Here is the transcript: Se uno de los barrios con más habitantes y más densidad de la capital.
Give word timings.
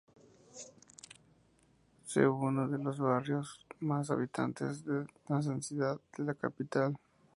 Se 2.05 2.25
uno 2.27 2.67
de 2.67 2.79
los 2.79 2.97
barrios 2.99 3.63
con 3.79 3.89
más 3.89 4.09
habitantes 4.09 4.83
y 4.87 5.29
más 5.31 5.45
densidad 5.45 6.01
de 6.17 6.23
la 6.23 6.33
capital. 6.33 6.97